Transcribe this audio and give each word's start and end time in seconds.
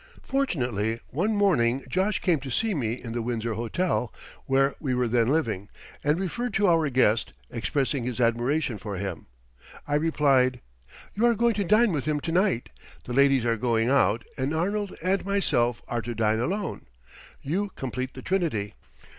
Fortunately 0.23 0.99
one 1.11 1.35
morning 1.35 1.83
Josh 1.87 2.17
came 2.23 2.39
to 2.39 2.49
see 2.49 2.73
me 2.73 2.93
in 2.93 3.11
the 3.11 3.21
Windsor 3.21 3.53
Hotel, 3.53 4.11
where 4.47 4.73
we 4.79 4.95
were 4.95 5.07
then 5.07 5.27
living, 5.27 5.69
and 6.03 6.19
referred 6.19 6.55
to 6.55 6.65
our 6.67 6.89
guest, 6.89 7.33
expressing 7.51 8.03
his 8.03 8.19
admiration 8.19 8.79
for 8.79 8.95
him. 8.95 9.27
I 9.87 9.93
replied: 9.93 10.59
"You 11.13 11.27
are 11.27 11.35
going 11.35 11.53
to 11.53 11.63
dine 11.63 11.91
with 11.91 12.05
him 12.05 12.19
to 12.21 12.31
night. 12.31 12.69
The 13.03 13.13
ladies 13.13 13.45
are 13.45 13.57
going 13.57 13.89
out 13.91 14.23
and 14.39 14.55
Arnold 14.55 14.97
and 15.03 15.23
myself 15.23 15.83
are 15.87 16.01
to 16.01 16.15
dine 16.15 16.39
alone; 16.39 16.87
you 17.43 17.69
complete 17.75 18.15
the 18.15 18.23
trinity." 18.23 18.73